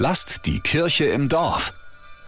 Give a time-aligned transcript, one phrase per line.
[0.00, 1.74] Lasst die Kirche im Dorf.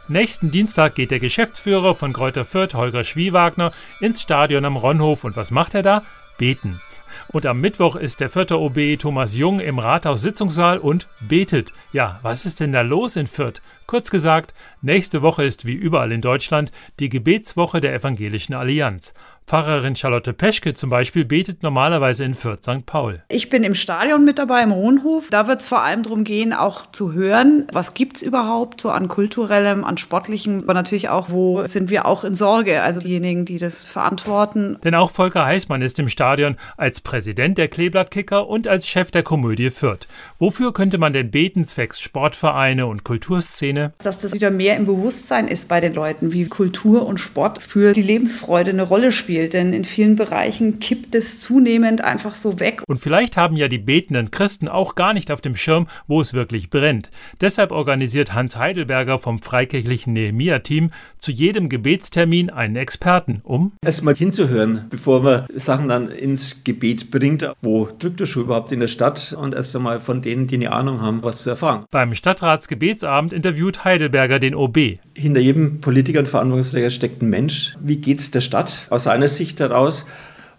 [0.09, 3.71] Nächsten Dienstag geht der Geschäftsführer von Kräuter Fürth, Holger Schwiewagner,
[4.01, 5.23] ins Stadion am Ronhof.
[5.23, 6.03] Und was macht er da?
[6.37, 6.81] Beten.
[7.29, 11.73] Und am Mittwoch ist der Fürther OB Thomas Jung im Rathaus-Sitzungssaal und betet.
[11.93, 13.63] Ja, was ist denn da los in Fürth?
[13.91, 16.71] Kurz gesagt, nächste Woche ist wie überall in Deutschland
[17.01, 19.15] die Gebetswoche der Evangelischen Allianz.
[19.51, 22.87] Pfarrerin Charlotte Peschke zum Beispiel betet normalerweise in Fürth St.
[22.87, 23.25] Paul.
[23.29, 25.27] Ich bin im Stadion mit dabei, im Hohenhof.
[25.31, 28.91] Da wird es vor allem darum gehen, auch zu hören, was gibt es überhaupt so
[28.91, 33.45] an kulturellem, an sportlichem, aber natürlich auch, wo sind wir auch in Sorge, also diejenigen,
[33.45, 34.79] die das verantworten.
[34.85, 39.25] Denn auch Volker Heißmann ist im Stadion als Präsident der Kleeblattkicker und als Chef der
[39.25, 40.07] Komödie Fürth.
[40.39, 43.80] Wofür könnte man denn beten zwecks Sportvereine und Kulturszene?
[43.99, 47.93] Dass das wieder mehr im Bewusstsein ist bei den Leuten, wie Kultur und Sport für
[47.93, 52.83] die Lebensfreude eine Rolle spielt, denn in vielen Bereichen kippt es zunehmend einfach so weg.
[52.87, 56.35] Und vielleicht haben ja die betenden Christen auch gar nicht auf dem Schirm, wo es
[56.35, 57.11] wirklich brennt.
[57.41, 64.87] Deshalb organisiert Hans Heidelberger vom freikirchlichen Nehemia-Team zu jedem Gebetstermin einen Experten, um erstmal hinzuhören,
[64.91, 67.47] bevor man Sachen dann ins Gebet bringt.
[67.63, 69.35] Wo drückt der Schuh überhaupt in der Stadt?
[69.39, 71.85] Und erst einmal von denen, die eine Ahnung haben, was zu erfahren.
[71.91, 74.99] Beim Stadtratsgebetsabend interviewt Heidelberger den OB.
[75.15, 77.77] Hinter jedem Politiker und Verantwortungsträger steckt ein Mensch.
[77.81, 80.07] Wie geht es der Stadt aus seiner Sicht heraus.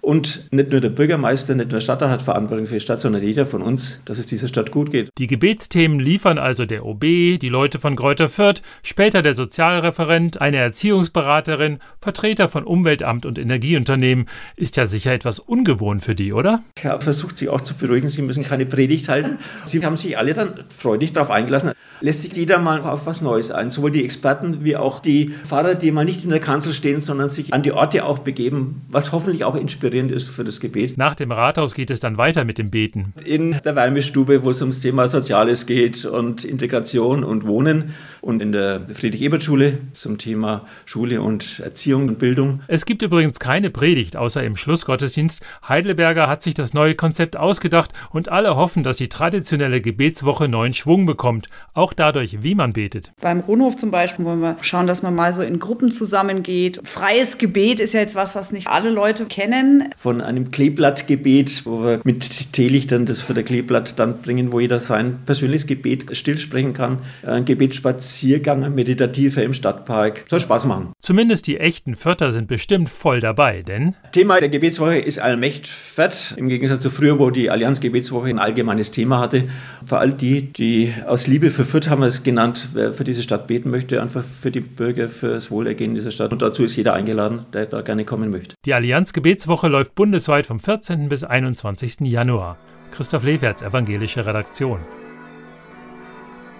[0.01, 3.21] Und nicht nur der Bürgermeister, nicht nur der Stadtrat hat Verantwortung für die Stadt, sondern
[3.21, 5.09] jeder von uns, dass es dieser Stadt gut geht.
[5.19, 10.57] Die Gebetsthemen liefern also der OB, die Leute von Kräuter Fürth, später der Sozialreferent, eine
[10.57, 14.25] Erziehungsberaterin, Vertreter von Umweltamt und Energieunternehmen.
[14.55, 16.63] Ist ja sicher etwas ungewohnt für die, oder?
[16.77, 18.09] Ich habe versucht, sie auch zu beruhigen.
[18.09, 19.37] Sie müssen keine Predigt halten.
[19.67, 21.73] Sie haben sich alle dann freudig darauf eingelassen.
[21.99, 23.69] Lässt sich jeder mal auf was Neues ein.
[23.69, 27.29] Sowohl die Experten wie auch die Pfarrer, die mal nicht in der Kanzel stehen, sondern
[27.29, 30.97] sich an die Orte auch begeben, was hoffentlich auch inspiriert inspirierend ist für das Gebet.
[30.97, 33.13] Nach dem Rathaus geht es dann weiter mit dem Beten.
[33.25, 38.51] In der Wärmestube, wo es ums Thema Soziales geht und Integration und Wohnen und in
[38.51, 42.61] der Friedrich-Ebert-Schule zum Thema Schule und Erziehung und Bildung.
[42.67, 45.41] Es gibt übrigens keine Predigt, außer im Schlussgottesdienst.
[45.67, 50.73] Heidelberger hat sich das neue Konzept ausgedacht und alle hoffen, dass die traditionelle Gebetswoche neuen
[50.73, 53.11] Schwung bekommt, auch dadurch, wie man betet.
[53.19, 56.79] Beim Rundhof zum Beispiel wollen wir schauen, dass man mal so in Gruppen zusammengeht.
[56.83, 59.80] Freies Gebet ist ja jetzt was, was nicht alle Leute kennen.
[59.97, 64.79] Von einem Kleeblattgebet, wo wir mit Teelichtern das für der Kleeblatt dann bringen, wo jeder
[64.79, 66.99] sein persönliches Gebet stillsprechen kann.
[67.23, 70.25] Ein Gebetsspaziergang, ein meditativer im Stadtpark.
[70.29, 70.93] Soll Spaß machen.
[71.01, 76.35] Zumindest die echten Vierter sind bestimmt voll dabei, denn Thema der Gebetswoche ist Allmächtfett.
[76.37, 79.45] Im Gegensatz zu früher, wo die Allianz Gebetswoche ein allgemeines Thema hatte.
[79.85, 83.23] Für all die, die aus Liebe für Fürth haben wir es genannt, wer für diese
[83.23, 86.31] Stadt beten möchte, einfach für die Bürger, für das Wohlergehen dieser Stadt.
[86.31, 88.55] Und dazu ist jeder eingeladen, der da gerne kommen möchte.
[88.65, 91.09] Die Allianz Gebetswoche läuft bundesweit vom 14.
[91.09, 92.01] bis 21.
[92.01, 92.57] Januar.
[92.91, 94.81] Christoph Lewerts, Evangelische Redaktion.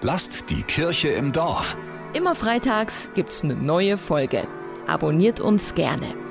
[0.00, 1.76] Lasst die Kirche im Dorf.
[2.14, 4.48] Immer freitags gibt's eine neue Folge.
[4.86, 6.21] Abonniert uns gerne.